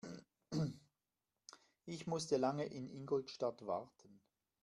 [1.85, 4.19] Ich musste lange in Ingolstadt warten